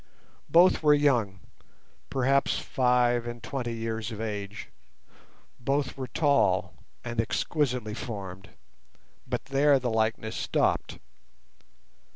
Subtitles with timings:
[0.49, 6.73] Both were young—perhaps five and twenty years of age—both were tall
[7.05, 8.49] and exquisitely formed;
[9.27, 10.97] but there the likeness stopped.